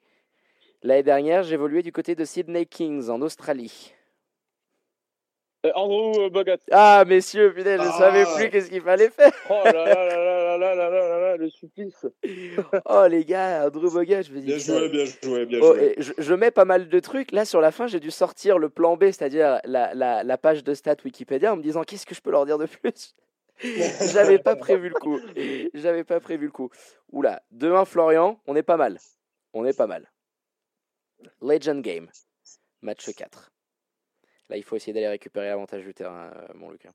L'année 0.83 1.03
dernière, 1.03 1.43
j'évoluais 1.43 1.83
du 1.83 1.93
côté 1.93 2.15
de 2.15 2.25
Sydney 2.25 2.65
Kings 2.67 3.11
en 3.11 3.21
Australie. 3.21 3.93
Euh, 5.67 5.71
Andrew 5.75 6.19
euh, 6.23 6.31
Bogut. 6.31 6.57
Ah, 6.71 7.05
messieurs, 7.07 7.53
putain, 7.53 7.77
je 7.77 7.83
ne 7.83 7.89
Ah. 7.89 7.99
savais 7.99 8.25
plus 8.35 8.49
qu'est-ce 8.51 8.71
qu'il 8.71 8.81
fallait 8.81 9.11
faire. 9.11 9.33
Oh 9.51 9.61
là 9.65 9.73
là 9.73 9.85
là 9.85 10.57
là 10.57 10.75
là 10.75 10.75
là 10.75 10.91
là 10.91 11.21
là 11.21 11.37
le 11.37 11.51
supplice. 11.51 12.07
Oh, 12.87 13.07
les 13.09 13.25
gars, 13.27 13.67
Andrew 13.67 13.91
Bogut, 13.93 14.23
je 14.23 14.33
me 14.33 14.41
dis. 14.41 14.47
Bien 14.47 14.59
joué, 14.59 14.89
bien 14.89 15.05
joué, 15.23 15.45
bien 15.47 15.59
Oh, 15.63 15.75
joué. 15.75 15.95
et 15.99 16.03
je, 16.03 16.13
je 16.17 16.35
mets 16.35 16.51
pas 16.51 16.65
mal 16.65 16.89
de 16.89 17.01
trucs. 17.01 17.31
Là, 17.33 17.45
sur 17.45 17.61
la 17.61 17.73
fin, 17.73 17.87
j'ai 17.87 18.01
dû 18.01 18.11
sortir 18.11 18.59
le 18.59 18.71
plan 18.71 18.97
B, 18.97 19.05
c'est-à-dire 19.07 19.61
la, 19.65 19.93
la, 19.95 20.23
la 20.25 20.39
page 20.39 20.65
de 20.65 20.73
stats 20.73 20.97
Wikipédia, 21.05 21.53
en 21.53 21.57
me 21.57 21.63
disant 21.63 21.83
qu'est-ce 21.85 22.07
que 22.07 22.15
je 22.15 22.23
peux 22.23 22.31
leur 22.31 22.47
dire 22.47 22.57
de 22.57 22.65
plus? 22.67 23.15
J'avais 24.15 24.39
pas 24.39 24.57
prévu 24.57 24.89
le 24.89 24.95
coup. 24.95 25.21
J'avais 25.75 26.05
pas 26.05 26.21
prévu 26.21 26.47
le 26.47 26.53
coup. 26.53 26.71
Oula, 27.13 27.43
2-1 27.55 27.85
Florian, 27.85 28.41
on 28.47 28.57
est 28.57 28.63
pas 28.63 28.79
mal. 28.79 28.97
On 29.53 29.67
est 29.67 29.77
pas 29.77 29.87
mal. 29.87 30.11
Legend 31.43 31.83
Game, 31.83 32.09
match 32.81 33.11
4. 33.15 33.51
Là, 34.51 34.57
il 34.57 34.65
faut 34.65 34.75
essayer 34.75 34.93
d'aller 34.93 35.09
récupérer 35.09 35.47
l'avantage 35.47 35.85
du 35.85 35.95
terrain, 35.95 36.33
euh, 36.35 36.49
mon 36.55 36.71
Lucas. 36.73 36.91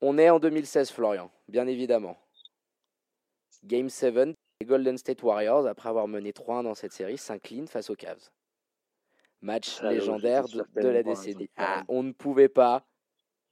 On 0.00 0.16
est 0.16 0.30
en 0.30 0.38
2016, 0.38 0.92
Florian, 0.92 1.32
bien 1.48 1.66
évidemment. 1.66 2.16
Game 3.64 3.88
7, 3.88 4.36
les 4.60 4.66
Golden 4.66 4.96
State 4.96 5.24
Warriors, 5.24 5.66
après 5.66 5.88
avoir 5.88 6.06
mené 6.06 6.30
3-1 6.30 6.62
dans 6.62 6.74
cette 6.74 6.92
série, 6.92 7.18
s'inclinent 7.18 7.66
face 7.66 7.90
aux 7.90 7.96
Cavs. 7.96 8.30
Match 9.40 9.78
Ah, 9.82 9.90
légendaire 9.90 10.46
de, 10.46 10.88
la 10.88 11.02
décennie. 11.02 11.50
Ah, 11.56 11.82
on 11.88 12.04
ne 12.04 12.12
pouvait 12.12 12.48
pas 12.48 12.86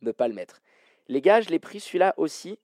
ne 0.00 0.12
pas 0.12 0.28
le 0.28 0.34
mettre. 0.34 0.62
Les 1.08 1.20
gars, 1.20 1.40
je 1.40 1.50
l'ai 1.50 1.58
pris 1.58 1.80
celui-là 1.80 2.14
aussi 2.16 2.60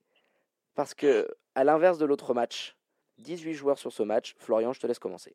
parce 0.77 0.95
que, 0.95 1.29
à 1.57 1.65
l'inverse 1.65 1.99
de 1.99 2.05
l'autre 2.05 2.35
match, 2.35 2.77
18 3.19 3.55
joueurs 3.55 3.79
sur 3.79 3.93
ce 3.93 4.05
match. 4.05 4.37
Florian, 4.39 4.73
je 4.73 4.81
te 4.81 4.87
laisse 4.87 5.01
commencer. 5.01 5.35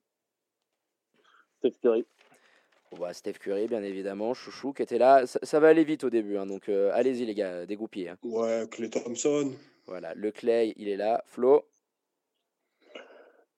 Steph 1.59 1.79
Curry. 1.81 2.05
Bah, 2.99 3.13
Steph 3.13 3.33
Curry, 3.39 3.67
bien 3.67 3.83
évidemment, 3.83 4.33
Chouchou 4.33 4.73
qui 4.73 4.81
était 4.81 4.97
là. 4.97 5.25
Ça, 5.27 5.39
ça 5.43 5.59
va 5.59 5.67
aller 5.69 5.83
vite 5.83 6.03
au 6.03 6.09
début, 6.09 6.37
hein, 6.37 6.45
donc 6.45 6.69
euh, 6.69 6.91
allez-y 6.93 7.25
les 7.25 7.35
gars, 7.35 7.65
dégoupillez. 7.65 8.09
hein. 8.09 8.17
Ouais, 8.23 8.65
Clay 8.71 8.89
Thompson. 8.89 9.53
Voilà, 9.85 10.13
le 10.15 10.31
Clay, 10.31 10.73
il 10.77 10.87
est 10.89 10.97
là. 10.97 11.23
Flo, 11.27 11.67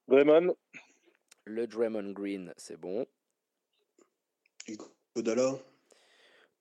Draymond. 0.08 0.56
le 1.46 1.67
Draymond 1.67 2.12
Green, 2.12 2.53
c'est 2.58 2.77
bon. 2.77 3.06
Godala. 5.15 5.53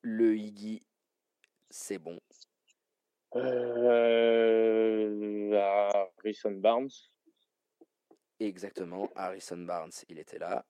Le 0.03 0.37
Iggy, 0.37 0.83
c'est 1.71 1.99
bon. 1.99 2.21
Euh, 4.17 5.53
Harrison 5.53 6.53
Barnes. 6.53 6.89
Exactement, 8.39 9.11
Harrison 9.17 9.57
Barnes, 9.59 9.91
il 10.09 10.19
était 10.19 10.39
là. 10.39 10.65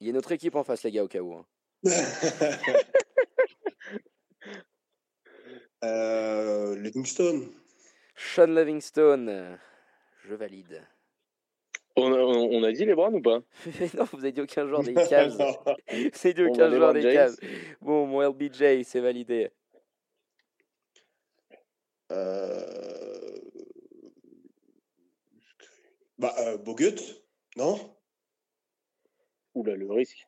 Il 0.00 0.06
y 0.06 0.10
a 0.10 0.12
notre 0.12 0.32
équipe 0.32 0.54
en 0.54 0.64
face, 0.64 0.82
les 0.84 0.90
gars, 0.90 1.04
au 1.04 1.08
cas 1.08 1.20
où. 1.20 1.34
hein. 1.34 1.46
euh, 5.84 6.76
Livingston. 6.80 7.48
Sean 8.14 8.46
Livingstone, 8.46 9.58
je 10.26 10.34
valide. 10.34 10.82
On 11.96 12.12
a, 12.12 12.18
on 12.18 12.50
on 12.58 12.62
a 12.62 12.72
dit 12.72 12.84
les 12.84 12.94
Browns 12.94 13.14
ou 13.14 13.22
pas? 13.22 13.40
Non, 13.94 14.04
vous 14.12 14.18
avez 14.18 14.32
dit 14.32 14.40
aucun 14.42 14.66
joueur 14.66 14.82
des 14.82 14.92
Cavs. 14.94 15.36
Vous 15.36 16.20
avez 16.24 16.34
dit 16.34 16.42
aucun 16.42 16.68
LeBron 16.68 16.92
des. 16.92 17.14
Cavs. 17.14 17.36
Bon, 17.80 18.06
mon 18.06 18.20
LBJ, 18.20 18.82
c'est 18.84 19.00
validé. 19.00 19.50
Euh... 22.12 23.40
Bah, 26.18 26.34
euh, 26.40 26.56
Bogut, 26.58 26.96
non? 27.56 27.95
Oula, 29.66 29.76
le 29.76 29.90
risque. 29.92 30.26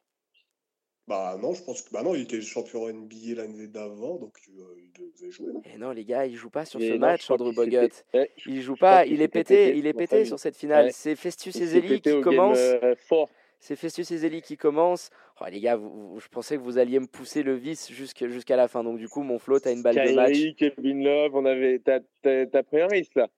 Bah 1.07 1.39
non, 1.41 1.55
je 1.55 1.63
pense 1.63 1.81
que 1.81 1.91
bah 1.91 2.03
non, 2.03 2.15
il 2.15 2.23
était 2.23 2.41
champion 2.43 2.87
NBA 2.87 3.37
l'année 3.37 3.67
d'avant, 3.67 4.17
donc 4.17 4.37
euh, 4.51 4.63
il 4.77 4.93
devait 4.93 5.31
jouer. 5.31 5.53
non? 5.55 5.63
Et 5.65 5.79
non, 5.79 5.91
les 5.93 6.05
gars, 6.05 6.27
il 6.27 6.37
joue 6.37 6.51
pas 6.51 6.67
sur 6.67 6.79
Et 6.81 6.89
ce 6.89 6.93
non, 6.93 6.99
match, 6.99 7.31
Andrew 7.31 7.51
Bogut. 7.55 7.89
Ouais, 8.13 8.31
je 8.37 8.51
Il 8.51 8.61
joue 8.61 8.77
pas, 8.77 9.07
il 9.07 9.23
est 9.23 9.29
pété, 9.29 9.69
pété, 9.69 9.79
il 9.79 9.87
est 9.87 9.95
pété 9.95 10.27
sur 10.27 10.39
cette 10.39 10.57
finale. 10.57 10.87
Ouais. 10.87 10.93
C'est 10.93 11.17
Festus 11.17 11.57
Ezeli 11.57 12.03
qui 12.03 12.21
commence. 12.21 12.59
Euh. 12.59 12.95
C'est 13.59 13.75
Festus 13.75 14.11
Ezeli 14.11 14.43
qui 14.43 14.59
commence. 14.59 15.09
Oh, 15.41 15.45
les 15.51 15.61
gars, 15.61 15.81
je 16.19 16.29
pensais 16.29 16.57
que 16.57 16.63
vous 16.63 16.77
alliez 16.77 17.01
me 17.01 17.07
pousser 17.07 17.43
le 17.43 17.55
vice 17.55 17.91
jusqu'à 17.91 18.57
la 18.57 18.69
fin. 18.69 18.85
Donc, 18.85 18.99
du 18.99 19.09
coup, 19.09 19.23
mon 19.23 19.39
float 19.39 19.61
a 19.65 19.71
une 19.71 19.83
balle 19.83 19.95
de 20.11 20.15
match. 20.15 20.37
Kevin 20.59 21.05
Love, 21.05 21.35
on 21.35 21.47
avait. 21.47 21.79
T'as 21.79 22.63
pris 22.65 22.83
un 22.83 22.87
risque 22.87 23.15
là 23.15 23.29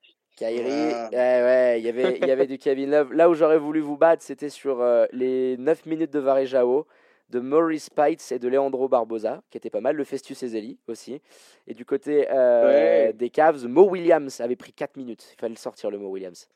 Kyrie, 0.41 0.95
ah. 0.95 1.11
ouais, 1.13 1.81
il 1.81 1.85
y 1.85 1.91
avait, 1.91 2.17
il 2.17 2.27
y 2.27 2.31
avait 2.31 2.47
du 2.47 2.57
Kevin 2.57 2.91
Love. 2.91 3.13
Là 3.13 3.29
où 3.29 3.35
j'aurais 3.35 3.59
voulu 3.59 3.81
vous 3.81 3.99
battre, 3.99 4.23
c'était 4.23 4.49
sur 4.49 4.81
euh, 4.81 5.05
les 5.13 5.59
9 5.59 5.85
minutes 5.85 6.11
de 6.11 6.19
Varejao, 6.19 6.87
de 7.29 7.41
Maurice 7.41 7.91
Pites 7.91 8.33
et 8.33 8.39
de 8.39 8.49
Leandro 8.49 8.89
Barbosa, 8.89 9.43
qui 9.51 9.59
était 9.59 9.69
pas 9.69 9.83
mal. 9.83 9.97
Le 9.97 10.05
Festus 10.05 10.43
Ezeli 10.43 10.79
aussi. 10.89 11.21
Et 11.67 11.75
du 11.75 11.85
côté 11.85 12.27
euh, 12.31 13.13
des 13.13 13.29
Cavs, 13.29 13.67
Mo 13.67 13.83
Williams 13.91 14.41
avait 14.41 14.57
pris 14.57 14.73
4 14.73 14.97
minutes. 14.97 15.29
Il 15.35 15.39
fallait 15.39 15.57
sortir 15.57 15.91
le 15.91 15.99
Mo 15.99 16.09
Williams. 16.09 16.49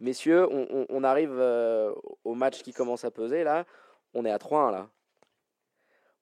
Messieurs, 0.00 0.48
on, 0.50 1.04
arrive 1.04 1.36
euh, 1.38 1.92
au 2.24 2.34
match 2.34 2.64
qui 2.64 2.72
commence 2.72 3.04
à 3.04 3.12
peser 3.12 3.44
là. 3.44 3.64
On 4.12 4.24
est 4.24 4.32
à 4.32 4.38
3-1 4.38 4.72
là. 4.72 4.88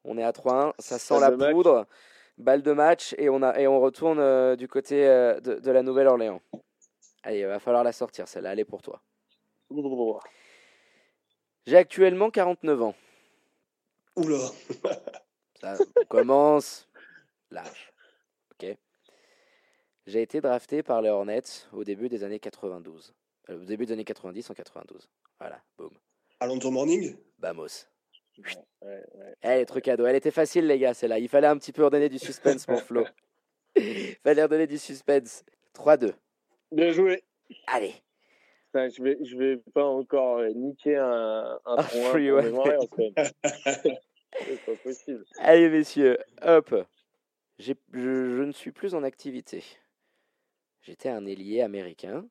On 0.04 0.18
est 0.18 0.24
à 0.24 0.32
3-1. 0.32 0.72
Ça 0.78 0.98
sent 0.98 1.18
la 1.20 1.30
poudre. 1.30 1.86
Balle 2.40 2.62
de 2.62 2.72
match 2.72 3.14
et 3.18 3.28
on, 3.28 3.42
a, 3.42 3.60
et 3.60 3.66
on 3.66 3.80
retourne 3.80 4.18
euh, 4.18 4.56
du 4.56 4.66
côté 4.66 5.06
euh, 5.06 5.40
de, 5.40 5.70
la 5.70 5.82
Nouvelle-Orléans. 5.82 6.40
Allez, 7.22 7.40
il 7.40 7.46
va 7.46 7.58
falloir 7.58 7.84
la 7.84 7.92
sortir 7.92 8.26
celle-là. 8.26 8.52
Elle 8.54 8.60
est 8.60 8.64
pour 8.64 8.80
toi. 8.80 9.02
J'ai 11.66 11.76
actuellement 11.76 12.30
49 12.30 12.82
ans. 12.82 12.94
Oula 14.16 14.38
Ça 15.60 15.76
commence. 16.08 16.88
Lâche. 17.50 17.92
Ok. 18.52 18.74
J'ai 20.06 20.22
été 20.22 20.40
drafté 20.40 20.82
par 20.82 21.02
les 21.02 21.10
Hornets 21.10 21.68
au 21.74 21.84
début 21.84 22.08
des 22.08 22.24
années 22.24 22.40
92. 22.40 23.14
Euh, 23.50 23.60
au 23.60 23.64
début 23.66 23.84
des 23.84 23.92
années 23.92 24.04
90 24.04 24.48
en 24.48 24.54
92. 24.54 25.10
Voilà, 25.38 25.60
boum. 25.76 25.90
Alonso 26.40 26.70
Morning? 26.70 27.18
Vamos. 27.38 27.86
Ouais, 28.82 29.04
ouais, 29.14 29.34
Elle 29.40 29.60
est 29.60 29.80
cadeau. 29.80 30.06
Elle 30.06 30.16
était 30.16 30.30
facile, 30.30 30.66
les 30.66 30.78
gars, 30.78 30.94
celle-là. 30.94 31.18
Il 31.18 31.28
fallait 31.28 31.46
un 31.46 31.58
petit 31.58 31.72
peu 31.72 31.84
redonner 31.84 32.08
du 32.08 32.18
suspense, 32.18 32.66
mon 32.68 32.78
Flo. 32.78 33.04
Il 33.76 34.16
fallait 34.22 34.42
redonner 34.42 34.66
du 34.66 34.78
suspense. 34.78 35.44
3-2. 35.74 36.12
Bien 36.72 36.92
joué. 36.92 37.22
Allez. 37.66 37.94
je 38.74 39.02
vais, 39.02 39.18
je 39.24 39.36
vais 39.36 39.56
pas 39.74 39.84
encore 39.84 40.38
euh, 40.38 40.50
niquer 40.50 40.96
un, 40.96 41.58
un, 41.64 41.82
free 41.82 42.30
C'est 44.38 44.64
pas 44.64 44.76
possible. 44.82 45.24
Allez, 45.38 45.68
messieurs, 45.68 46.18
hop. 46.42 46.74
Je, 47.58 47.72
je 47.92 48.42
ne 48.42 48.52
suis 48.52 48.72
plus 48.72 48.94
en 48.94 49.02
activité. 49.02 49.62
J'étais 50.82 51.10
un 51.10 51.26
ailier 51.26 51.60
américain 51.60 52.26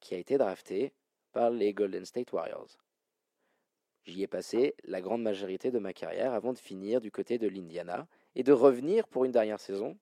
qui 0.00 0.14
a 0.14 0.18
été 0.18 0.38
drafté 0.38 0.92
par 1.32 1.50
les 1.50 1.72
Golden 1.74 2.04
State 2.04 2.32
Warriors. 2.32 2.81
J'y 4.04 4.22
ai 4.22 4.26
passé 4.26 4.74
la 4.84 5.00
grande 5.00 5.22
majorité 5.22 5.70
de 5.70 5.78
ma 5.78 5.92
carrière 5.92 6.32
avant 6.32 6.52
de 6.52 6.58
finir 6.58 7.00
du 7.00 7.10
côté 7.10 7.38
de 7.38 7.46
l'Indiana 7.48 8.08
et 8.34 8.42
de 8.42 8.52
revenir 8.52 9.06
pour 9.06 9.24
une 9.24 9.32
dernière 9.32 9.60
saison 9.60 9.96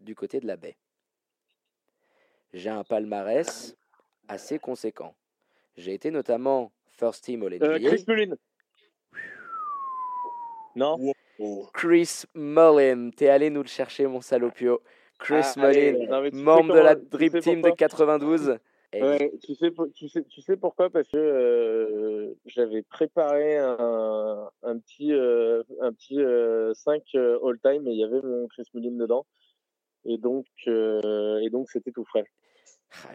du 0.00 0.14
côté 0.14 0.40
de 0.40 0.46
la 0.46 0.56
baie. 0.56 0.76
J'ai 2.54 2.70
un 2.70 2.84
palmarès 2.84 3.76
assez 4.28 4.58
conséquent. 4.58 5.14
J'ai 5.76 5.92
été 5.92 6.10
notamment 6.10 6.72
first 6.86 7.24
team 7.24 7.42
au 7.42 7.50
NBA. 7.50 7.66
Euh, 7.66 7.78
Chris 7.78 8.04
Mullin. 8.08 8.34
Non? 10.74 11.12
Chris 11.74 12.22
Mullin. 12.34 13.10
T'es 13.10 13.28
allé 13.28 13.50
nous 13.50 13.62
le 13.62 13.68
chercher, 13.68 14.06
mon 14.06 14.22
salopio. 14.22 14.80
Chris 15.18 15.42
ah, 15.56 15.68
Mullin, 15.68 16.30
membre 16.32 16.74
de 16.74 16.80
la 16.80 16.94
Dream 16.94 17.40
Team 17.40 17.60
de 17.62 17.70
92 17.70 18.58
tu, 19.42 19.54
sais, 19.54 19.72
tu, 19.94 20.08
sais, 20.08 20.24
tu 20.24 20.40
sais 20.40 20.56
pourquoi? 20.56 20.90
Parce 20.90 21.08
que 21.08 21.16
euh, 21.16 22.34
j'avais 22.46 22.82
préparé 22.82 23.58
un, 23.58 24.50
un 24.62 24.78
petit, 24.78 25.12
euh, 25.12 25.62
un 25.80 25.92
petit 25.92 26.16
5 26.16 27.02
euh, 27.14 27.38
all-time 27.44 27.86
et 27.88 27.92
il 27.92 27.98
y 27.98 28.04
avait 28.04 28.22
mon 28.22 28.46
Chris 28.48 28.64
Mullin 28.74 28.96
dedans. 28.96 29.26
Et 30.04 30.18
donc, 30.18 30.46
et 30.66 31.50
donc 31.50 31.68
c'était 31.70 31.90
tout 31.90 32.04
frais. 32.04 32.26
Ah, 33.04 33.08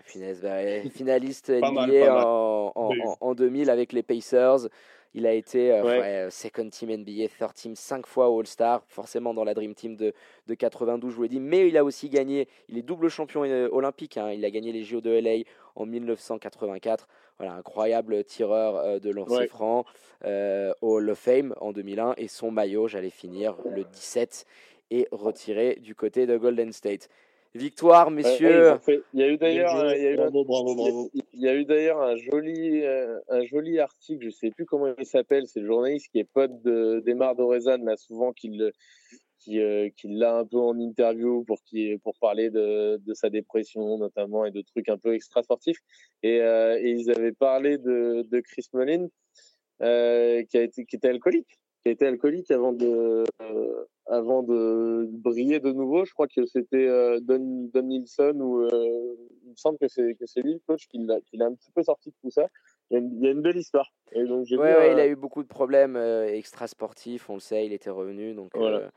bah, 0.43 0.89
finaliste 0.91 1.49
NBA 1.49 2.13
en, 2.13 2.71
en, 2.75 2.91
en, 3.19 3.33
2000 3.33 3.69
avec 3.69 3.93
les 3.93 4.03
Pacers. 4.03 4.67
Il 5.13 5.27
a 5.27 5.33
été 5.33 5.71
euh, 5.71 6.29
second 6.29 6.69
team 6.69 6.89
NBA, 6.89 7.27
third 7.37 7.53
team, 7.53 7.75
cinq 7.75 8.07
fois 8.07 8.27
All-Star, 8.27 8.81
forcément 8.87 9.33
dans 9.33 9.43
la 9.43 9.53
Dream 9.53 9.75
Team 9.75 9.97
de, 9.97 10.13
de 10.47 10.53
92, 10.53 11.11
je 11.11 11.15
vous 11.15 11.23
l'ai 11.23 11.29
dit. 11.29 11.41
Mais 11.41 11.67
il 11.67 11.75
a 11.77 11.83
aussi 11.83 12.07
gagné, 12.07 12.47
il 12.69 12.77
est 12.77 12.81
double 12.81 13.09
champion 13.09 13.43
euh, 13.43 13.67
olympique. 13.71 14.17
Hein. 14.17 14.31
il 14.31 14.45
a 14.45 14.51
gagné 14.51 14.71
les 14.71 14.83
JO 14.83 15.01
de 15.01 15.09
LA 15.09 15.43
en 15.75 15.85
1984. 15.85 17.07
Voilà, 17.37 17.55
incroyable 17.55 18.23
tireur 18.23 18.75
euh, 18.75 18.99
de 18.99 19.09
lancer 19.09 19.47
franc 19.47 19.85
au 20.23 20.97
Hall 20.97 21.09
of 21.09 21.17
Fame 21.17 21.55
en 21.59 21.71
2001. 21.71 22.13
Et 22.17 22.27
son 22.27 22.51
maillot, 22.51 22.87
j'allais 22.87 23.09
finir, 23.09 23.55
le 23.65 23.83
17, 23.83 24.45
est 24.91 25.07
retiré 25.11 25.75
du 25.81 25.95
côté 25.95 26.27
de 26.27 26.37
Golden 26.37 26.71
State. 26.71 27.09
Victoire, 27.53 28.11
messieurs. 28.11 28.75
il 29.13 29.19
y 29.19 29.23
a 29.23 29.27
eu 29.27 29.37
d'ailleurs, 29.37 29.93
il 29.93 30.03
y 31.33 31.47
a 31.49 31.53
eu 31.53 31.65
d'ailleurs 31.65 32.01
un 32.01 32.15
joli, 32.15 32.81
euh, 32.81 33.19
un 33.27 33.43
joli 33.43 33.77
article. 33.77 34.23
Je 34.23 34.29
sais 34.29 34.51
plus 34.51 34.65
comment 34.65 34.93
il 34.97 35.05
s'appelle. 35.05 35.47
C'est 35.47 35.59
le 35.59 35.65
journaliste 35.65 36.07
qui 36.13 36.19
est 36.19 36.23
pote 36.23 36.61
de 36.61 37.01
d'Emar 37.05 37.35
Dorezan 37.35 37.79
là, 37.83 37.97
souvent 37.97 38.31
qu'il 38.31 38.71
qui, 39.41 39.59
euh, 39.59 39.89
qui 39.97 40.07
l'a 40.07 40.37
un 40.37 40.45
peu 40.45 40.57
en 40.57 40.79
interview 40.79 41.43
pour 41.43 41.61
qui 41.63 41.97
pour 42.03 42.13
parler 42.19 42.49
de, 42.49 42.97
de 42.97 43.13
sa 43.13 43.29
dépression 43.29 43.97
notamment 43.97 44.45
et 44.45 44.51
de 44.51 44.61
trucs 44.61 44.89
un 44.89 44.97
peu 44.97 45.13
extra 45.13 45.43
sportifs. 45.43 45.79
Et, 46.23 46.41
euh, 46.41 46.77
et 46.81 46.91
ils 46.91 47.09
avaient 47.09 47.33
parlé 47.33 47.77
de, 47.77 48.25
de 48.29 48.39
Chris 48.39 48.67
Mullin 48.73 49.07
qui 49.79 50.57
a 50.57 50.61
été 50.61 50.85
qui 50.85 50.95
était 50.95 51.09
alcoolique 51.09 51.59
qui 51.83 51.89
était 51.89 52.05
alcoolique 52.05 52.51
avant 52.51 52.73
de, 52.73 53.23
euh, 53.41 53.85
avant 54.05 54.43
de 54.43 55.07
briller 55.11 55.59
de 55.59 55.71
nouveau. 55.71 56.05
Je 56.05 56.13
crois 56.13 56.27
que 56.27 56.45
c'était 56.45 56.87
euh, 56.87 57.19
Don, 57.21 57.69
Don 57.73 57.81
Nilsson 57.81 58.35
ou 58.39 58.61
euh, 58.61 59.15
il 59.43 59.51
me 59.51 59.55
semble 59.55 59.77
que 59.79 59.87
c'est 59.87 60.15
que 60.15 60.25
c'est 60.25 60.41
lui 60.41 60.53
le 60.53 60.61
coach 60.67 60.87
qui 60.87 60.99
l'a 60.99 61.19
qui 61.21 61.37
l'a 61.37 61.45
un 61.45 61.55
petit 61.55 61.71
peu 61.71 61.83
sorti 61.83 62.09
de 62.09 62.15
tout 62.21 62.29
ça. 62.29 62.47
Il 62.89 62.95
y 62.95 62.97
a 62.97 62.99
une, 62.99 63.17
il 63.17 63.23
y 63.23 63.27
a 63.27 63.31
une 63.31 63.41
belle 63.41 63.57
histoire. 63.57 63.91
Et 64.11 64.23
donc 64.25 64.45
ouais, 64.51 64.57
ouais, 64.57 64.91
il 64.91 64.99
a 64.99 65.07
eu 65.07 65.15
beaucoup 65.15 65.41
de 65.41 65.47
problèmes 65.47 65.97
extra 65.97 66.67
sportifs. 66.67 67.29
On 67.29 67.35
le 67.35 67.39
sait, 67.39 67.65
il 67.65 67.73
était 67.73 67.89
revenu 67.89 68.33
donc. 68.33 68.51
Voilà. 68.53 68.91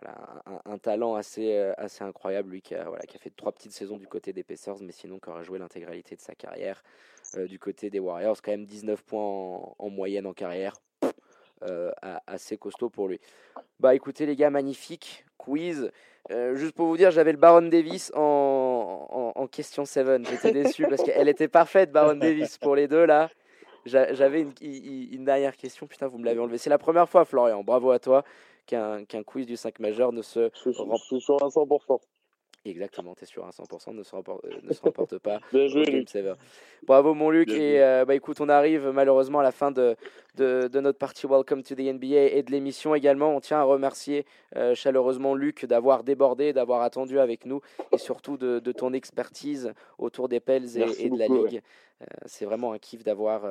Voilà 0.00 0.42
un, 0.64 0.78
talent 0.78 1.14
assez, 1.14 1.56
assez 1.76 2.02
incroyable, 2.02 2.50
lui 2.50 2.62
qui 2.62 2.74
a, 2.74 2.84
voilà, 2.84 3.04
qui 3.04 3.16
a 3.16 3.20
fait 3.20 3.34
trois 3.34 3.52
petites 3.52 3.72
saisons 3.72 3.98
du 3.98 4.06
côté 4.06 4.32
des 4.32 4.42
Pacers, 4.42 4.76
mais 4.80 4.92
sinon 4.92 5.18
qui 5.18 5.28
aurait 5.28 5.44
joué 5.44 5.58
l'intégralité 5.58 6.16
de 6.16 6.20
sa 6.20 6.34
carrière 6.34 6.82
du 7.36 7.58
côté 7.58 7.90
des 7.90 7.98
Warriors. 7.98 8.40
Quand 8.42 8.52
même 8.52 8.64
19 8.64 9.02
points 9.02 9.20
en, 9.22 9.74
en 9.78 9.90
moyenne 9.90 10.26
en 10.26 10.32
carrière, 10.32 10.74
euh, 11.70 11.92
assez 12.26 12.56
costaud 12.56 12.90
pour 12.90 13.06
lui. 13.06 13.20
Bah 13.78 13.94
écoutez 13.94 14.26
les 14.26 14.34
gars, 14.34 14.50
magnifique 14.50 15.24
quiz. 15.38 15.92
Euh, 16.30 16.56
juste 16.56 16.74
pour 16.74 16.86
vous 16.86 16.96
dire, 16.96 17.12
j'avais 17.12 17.30
le 17.30 17.38
Baron 17.38 17.62
Davis 17.62 18.10
en, 18.16 19.32
en, 19.36 19.46
question 19.46 19.84
7. 19.84 20.26
J'étais 20.28 20.52
déçu 20.52 20.86
parce 20.88 21.02
qu'elle 21.04 21.28
était 21.28 21.48
parfaite, 21.48 21.92
Baron 21.92 22.14
Davis, 22.14 22.58
pour 22.58 22.74
les 22.74 22.88
deux 22.88 23.04
là. 23.04 23.30
J'avais 23.84 24.42
une, 24.42 24.52
une, 24.60 25.24
dernière 25.24 25.56
question, 25.56 25.86
putain, 25.86 26.06
vous 26.06 26.18
me 26.18 26.24
l'avez 26.24 26.40
enlevé. 26.40 26.58
C'est 26.58 26.70
la 26.70 26.78
première 26.78 27.08
fois, 27.08 27.24
Florian, 27.24 27.62
bravo 27.62 27.90
à 27.90 27.98
toi, 27.98 28.24
qu'un 28.66 29.22
quiz 29.24 29.46
du 29.46 29.56
5 29.56 29.78
majeur 29.80 30.12
ne 30.12 30.22
se. 30.22 30.50
Je 30.54 30.58
suis 30.58 30.74
sur 31.20 31.36
100%. 31.36 32.00
Exactement, 32.64 33.14
tu 33.16 33.24
es 33.24 33.26
sûr 33.26 33.44
à 33.44 33.50
100%, 33.50 33.92
ne 33.92 34.04
se 34.04 34.14
remporte, 34.14 34.44
euh, 34.44 34.60
ne 34.62 34.72
se 34.72 34.80
remporte 34.80 35.18
pas. 35.18 35.40
Bien 35.52 35.66
joué, 35.66 36.04
Bravo 36.86 37.12
mon 37.12 37.28
Luc. 37.28 37.48
et 37.50 37.82
euh, 37.82 38.04
bah, 38.04 38.14
écoute, 38.14 38.40
on 38.40 38.48
arrive 38.48 38.88
malheureusement 38.90 39.40
à 39.40 39.42
la 39.42 39.50
fin 39.50 39.72
de, 39.72 39.96
de, 40.36 40.68
de, 40.68 40.80
notre 40.80 40.98
partie 40.98 41.26
Welcome 41.26 41.64
to 41.64 41.74
the 41.74 41.80
NBA 41.80 42.30
et 42.30 42.42
de 42.44 42.52
l'émission 42.52 42.94
également. 42.94 43.34
On 43.34 43.40
tient 43.40 43.58
à 43.58 43.64
remercier 43.64 44.26
euh, 44.54 44.76
chaleureusement 44.76 45.34
Luc 45.34 45.64
d'avoir 45.66 46.04
débordé, 46.04 46.52
d'avoir 46.52 46.82
attendu 46.82 47.18
avec 47.18 47.46
nous 47.46 47.60
et 47.90 47.98
surtout 47.98 48.36
de, 48.36 48.60
de 48.60 48.72
ton 48.72 48.92
expertise 48.92 49.72
autour 49.98 50.28
des 50.28 50.38
Pels 50.38 50.78
et, 50.78 51.10
de 51.10 51.18
la 51.18 51.26
Ligue. 51.26 51.62
C'est 52.26 52.44
vraiment 52.44 52.72
un 52.72 52.78
kiff 52.78 53.02
d'avoir 53.02 53.42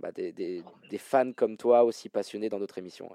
bah, 0.00 0.10
des, 0.10 0.32
des, 0.32 0.62
des, 0.90 0.98
fans 0.98 1.32
comme 1.32 1.56
toi 1.56 1.84
aussi 1.84 2.08
passionnés 2.08 2.48
dans 2.48 2.58
notre 2.58 2.78
émission. 2.78 3.08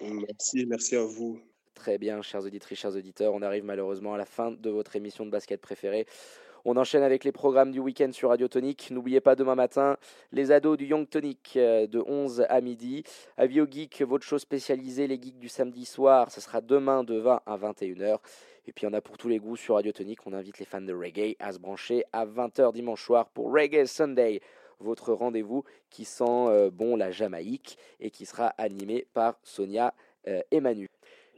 Merci, 0.00 0.66
merci 0.66 0.96
à 0.96 1.04
vous. 1.04 1.40
Très 1.74 1.98
bien, 1.98 2.20
chers 2.22 2.44
auditrices, 2.44 2.78
chers 2.78 2.96
auditeurs, 2.96 3.32
on 3.34 3.42
arrive 3.42 3.64
malheureusement 3.64 4.14
à 4.14 4.18
la 4.18 4.24
fin 4.24 4.50
de 4.50 4.70
votre 4.70 4.96
émission 4.96 5.24
de 5.24 5.30
basket 5.30 5.60
préférée. 5.60 6.06
On 6.64 6.76
enchaîne 6.76 7.02
avec 7.02 7.24
les 7.24 7.32
programmes 7.32 7.70
du 7.70 7.80
week-end 7.80 8.10
sur 8.12 8.28
Radio 8.28 8.46
Tonic. 8.46 8.90
N'oubliez 8.90 9.20
pas 9.20 9.34
demain 9.34 9.54
matin 9.54 9.96
les 10.30 10.52
ados 10.52 10.76
du 10.76 10.84
Young 10.84 11.08
Tonic 11.08 11.54
euh, 11.56 11.86
de 11.86 12.02
11 12.06 12.44
à 12.50 12.60
midi. 12.60 13.02
Avio 13.38 13.66
Geek, 13.70 14.02
votre 14.02 14.26
show 14.26 14.38
spécialisé, 14.38 15.06
les 15.06 15.20
geeks 15.20 15.38
du 15.38 15.48
samedi 15.48 15.86
soir, 15.86 16.30
ce 16.30 16.42
sera 16.42 16.60
demain 16.60 17.02
de 17.02 17.16
20 17.16 17.40
à 17.46 17.56
21h. 17.56 18.18
Et 18.66 18.72
puis 18.72 18.86
on 18.86 18.92
a 18.92 19.00
pour 19.00 19.16
tous 19.16 19.28
les 19.28 19.38
goûts 19.38 19.56
sur 19.56 19.76
Radio 19.76 19.90
Tonic, 19.90 20.26
on 20.26 20.34
invite 20.34 20.58
les 20.58 20.66
fans 20.66 20.82
de 20.82 20.92
reggae 20.92 21.34
à 21.38 21.52
se 21.52 21.58
brancher 21.58 22.04
à 22.12 22.26
20h 22.26 22.74
dimanche 22.74 23.04
soir 23.04 23.30
pour 23.30 23.52
Reggae 23.52 23.86
Sunday, 23.86 24.42
votre 24.80 25.12
rendez-vous 25.12 25.64
qui 25.90 26.04
sent 26.04 26.24
euh, 26.48 26.70
bon 26.70 26.96
la 26.96 27.10
Jamaïque 27.10 27.78
et 28.00 28.10
qui 28.10 28.26
sera 28.26 28.48
animé 28.58 29.06
par 29.12 29.38
Sonia 29.42 29.94
euh, 30.26 30.42
et 30.50 30.60
Manu. 30.60 30.88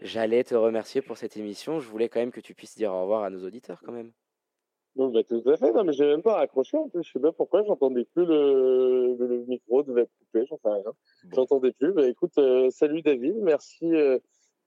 J'allais 0.00 0.42
te 0.42 0.54
remercier 0.54 1.02
pour 1.02 1.16
cette 1.16 1.37
émission. 1.37 1.78
Je 1.78 1.88
voulais 1.88 2.08
quand 2.08 2.20
même 2.20 2.32
que 2.32 2.40
tu 2.40 2.54
puisses 2.54 2.76
dire 2.76 2.92
au 2.92 3.02
revoir 3.02 3.22
à 3.22 3.30
nos 3.30 3.44
auditeurs 3.44 3.80
quand 3.84 3.92
même. 3.92 4.12
Donc, 4.96 5.14
bah, 5.14 5.22
tout 5.25 5.42
à 5.46 5.56
fait. 5.56 5.72
Non, 5.72 5.84
mais 5.84 5.92
j'ai 5.92 6.04
même 6.04 6.22
pas 6.22 6.34
raccroché 6.34 6.76
en 6.76 6.88
plus. 6.88 7.02
Je 7.02 7.12
sais 7.12 7.20
pas 7.20 7.32
pourquoi. 7.32 7.62
J'entendais 7.64 8.04
plus 8.04 8.26
le, 8.26 9.16
le, 9.18 9.44
micro 9.46 9.82
devait 9.82 10.02
être 10.02 10.12
coupé. 10.18 10.44
J'en 10.46 10.58
sais 10.58 10.68
rien. 10.68 10.92
J'entendais 11.32 11.72
plus. 11.72 11.92
Bah, 11.92 12.06
écoute, 12.06 12.37
euh, 12.38 12.68
salut 12.70 13.00
David. 13.00 13.37
Merci, 13.37 13.87
euh, 13.87 14.18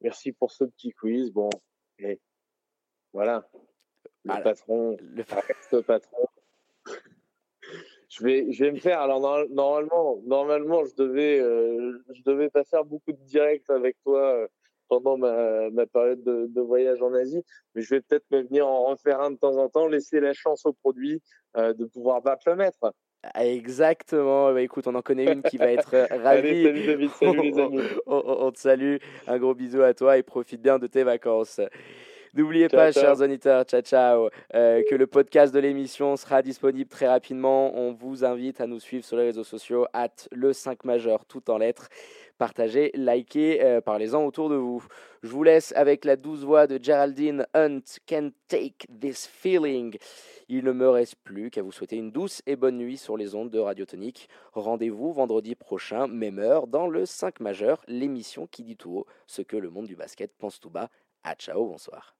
merci 0.01 0.31
pour 0.31 0.51
ce 0.51 0.63
petit 0.63 0.91
quiz. 0.91 1.31
Bon, 1.31 1.49
et 1.99 2.19
voilà. 3.13 3.47
Le 4.23 4.41
patron, 4.41 4.97
le 4.99 5.23
reste 5.29 5.81
patron. 5.85 6.27
Je 8.15 8.23
vais, 8.23 8.51
je 8.51 8.65
vais 8.65 8.71
me 8.71 8.79
faire. 8.79 9.01
Alors 9.01 9.19
normalement, 9.49 10.21
normalement, 10.25 10.85
je 10.85 10.95
devais, 10.95 11.39
euh, 11.39 12.03
je 12.13 12.21
devais 12.23 12.49
pas 12.49 12.63
faire 12.63 12.85
beaucoup 12.85 13.11
de 13.11 13.23
directs 13.25 13.69
avec 13.69 13.97
toi 14.03 14.47
pendant 14.87 15.17
ma, 15.17 15.69
ma 15.71 15.85
période 15.85 16.23
de, 16.23 16.47
de, 16.47 16.61
voyage 16.61 17.01
en 17.01 17.13
Asie, 17.13 17.43
mais 17.73 17.81
je 17.81 17.95
vais 17.95 18.01
peut-être 18.01 18.25
me 18.31 18.41
venir 18.43 18.67
en 18.67 18.85
refaire 18.85 19.19
un 19.21 19.31
de 19.31 19.37
temps 19.37 19.57
en 19.57 19.69
temps, 19.69 19.87
laisser 19.87 20.19
la 20.19 20.33
chance 20.33 20.65
au 20.65 20.73
produit 20.73 21.21
euh, 21.57 21.73
de 21.73 21.85
pouvoir 21.85 22.21
battre 22.21 22.49
le 22.49 22.55
maître. 22.55 22.93
Exactement. 23.33 24.53
Bah, 24.53 24.61
écoute, 24.61 24.85
on 24.87 24.93
en 24.93 25.01
connaît 25.01 25.31
une 25.31 25.41
qui 25.41 25.57
va 25.57 25.71
être 25.71 25.95
euh, 25.95 26.05
ravie. 26.23 26.63
salut 26.63 26.85
David, 26.85 27.09
salut 27.11 27.41
les 27.51 27.59
amis. 27.59 27.81
on, 28.05 28.51
te 28.51 28.59
salue. 28.59 28.97
Un 29.27 29.39
gros 29.39 29.55
bisou 29.55 29.81
à 29.81 29.93
toi 29.93 30.17
et 30.17 30.23
profite 30.23 30.61
bien 30.61 30.77
de 30.77 30.87
tes 30.87 31.03
vacances. 31.03 31.59
N'oubliez 32.35 32.67
pas, 32.67 32.91
chers 32.91 33.21
auditeurs, 33.21 33.63
ciao 33.63 33.81
ciao, 33.81 34.29
euh, 34.53 34.83
que 34.89 34.95
le 34.95 35.07
podcast 35.07 35.53
de 35.53 35.59
l'émission 35.59 36.17
sera 36.17 36.41
disponible 36.41 36.89
très 36.89 37.07
rapidement. 37.07 37.73
On 37.75 37.93
vous 37.93 38.25
invite 38.25 38.59
à 38.59 38.67
nous 38.67 38.79
suivre 38.79 39.05
sur 39.05 39.17
les 39.17 39.23
réseaux 39.23 39.43
sociaux, 39.43 39.87
at 39.93 40.27
le 40.31 40.51
5 40.51 40.83
majeur, 40.83 41.25
tout 41.25 41.49
en 41.49 41.57
lettres 41.57 41.89
partagez, 42.37 42.91
likez, 42.95 43.63
euh, 43.63 43.81
parlez-en 43.81 44.25
autour 44.25 44.49
de 44.49 44.55
vous. 44.55 44.83
Je 45.23 45.29
vous 45.29 45.43
laisse 45.43 45.73
avec 45.75 46.05
la 46.05 46.15
douce 46.15 46.43
voix 46.43 46.67
de 46.67 46.79
Geraldine 46.81 47.45
Hunt, 47.53 47.81
Can't 48.05 48.31
Take 48.47 48.87
This 48.99 49.27
Feeling. 49.27 49.97
Il 50.47 50.65
ne 50.65 50.71
me 50.71 50.89
reste 50.89 51.15
plus 51.23 51.49
qu'à 51.49 51.61
vous 51.61 51.71
souhaiter 51.71 51.95
une 51.95 52.11
douce 52.11 52.41
et 52.45 52.55
bonne 52.55 52.77
nuit 52.77 52.97
sur 52.97 53.17
les 53.17 53.35
ondes 53.35 53.49
de 53.49 53.59
Radiotonique. 53.59 54.29
Rendez-vous 54.53 55.13
vendredi 55.13 55.55
prochain, 55.55 56.07
même 56.07 56.39
heure, 56.39 56.67
dans 56.67 56.87
le 56.87 57.05
5 57.05 57.39
majeur, 57.39 57.81
l'émission 57.87 58.47
qui 58.47 58.63
dit 58.63 58.77
tout 58.77 58.97
haut 58.97 59.05
ce 59.25 59.41
que 59.41 59.57
le 59.57 59.69
monde 59.69 59.87
du 59.87 59.95
basket 59.95 60.31
pense 60.37 60.59
tout 60.59 60.69
bas. 60.69 60.89
À 61.23 61.35
ciao, 61.35 61.65
bonsoir. 61.65 62.15